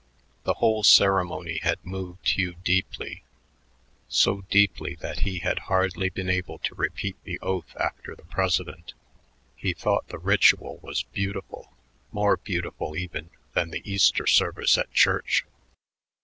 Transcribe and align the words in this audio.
The 0.45 0.55
whole 0.55 0.81
ceremony 0.81 1.59
had 1.59 1.85
moved 1.85 2.29
Hugh 2.29 2.55
deeply, 2.55 3.21
so 4.09 4.41
deeply 4.49 4.95
that 4.95 5.19
he 5.19 5.37
had 5.37 5.59
hardly 5.69 6.09
been 6.09 6.27
able 6.27 6.57
to 6.57 6.73
repeat 6.73 7.17
the 7.23 7.37
oath 7.41 7.75
after 7.79 8.15
the 8.15 8.25
president. 8.25 8.95
He 9.55 9.73
thought 9.73 10.07
the 10.07 10.17
ritual 10.17 10.79
very 10.81 10.95
beautiful, 11.13 11.71
more 12.11 12.35
beautiful 12.35 12.95
even 12.95 13.29
than 13.53 13.69
the 13.69 13.83
Easter 13.87 14.25
service 14.25 14.75
at 14.75 14.91
church. 14.91 15.45